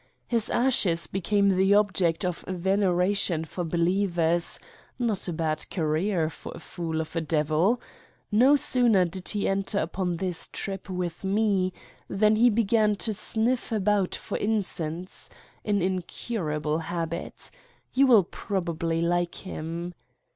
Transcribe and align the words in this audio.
His 0.25 0.49
ashes 0.49 1.05
became 1.05 1.49
the 1.49 1.75
object 1.75 2.25
of 2.25 2.43
veneration 2.47 3.45
for 3.45 3.63
be 3.63 3.77
lievers 3.77 4.57
not 4.97 5.27
a 5.27 5.31
bad 5.31 5.69
career 5.69 6.27
for 6.27 6.51
a 6.55 6.59
fool 6.59 6.99
of 7.01 7.15
a 7.15 7.21
devil. 7.21 7.79
No 8.31 8.55
sooner 8.55 9.05
did 9.05 9.29
he 9.29 9.47
enter 9.47 9.77
upon 9.77 10.17
this 10.17 10.47
trip 10.51 10.89
with 10.89 11.23
Me 11.23 11.71
than 12.09 12.35
he 12.35 12.49
began 12.49 12.95
to 12.95 13.13
sniff 13.13 13.71
about 13.71 14.15
for 14.15 14.39
incense 14.39 15.29
an 15.63 15.83
incurable 15.83 16.79
habit! 16.79 17.51
You 17.93 18.07
will 18.07 18.23
probably 18.23 19.03
like 19.03 19.35
him. 19.45 19.93